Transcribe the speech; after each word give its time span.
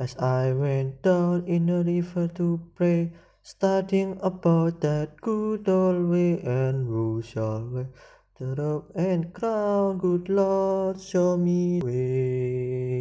As 0.00 0.16
I 0.18 0.52
went 0.52 1.02
down 1.02 1.44
in 1.48 1.66
the 1.66 1.82
river 1.82 2.28
to 2.38 2.60
pray, 2.76 3.10
studying 3.42 4.16
about 4.22 4.80
that 4.82 5.20
good 5.20 5.68
old 5.68 6.08
way, 6.08 6.40
and 6.40 7.24
shall 7.24 7.68
wear 7.68 7.88
the 8.38 8.54
robe 8.54 8.92
and 8.94 9.32
crown? 9.32 9.98
Good 9.98 10.28
Lord, 10.28 11.00
show 11.00 11.36
me 11.36 11.80
way. 11.82 12.97